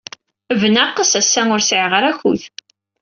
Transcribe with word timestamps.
Bnaqes, 0.61 1.11
ass-a 1.19 1.41
ur 1.55 1.61
sɛiɣ 1.63 1.91
ara 1.97 2.09
akud. 2.13 2.41